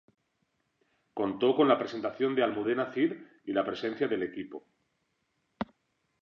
Contó 1.13 1.55
con 1.55 1.67
la 1.67 1.77
presentación 1.77 2.33
de 2.33 2.41
Almudena 2.41 2.91
Cid 2.91 3.13
y 3.45 3.53
la 3.53 3.63
presencia 3.63 4.07
del 4.07 4.23
equipo. 4.23 4.63